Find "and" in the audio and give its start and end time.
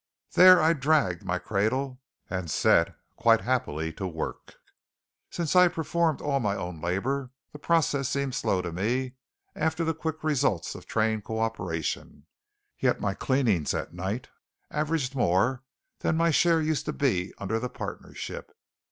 2.27-2.49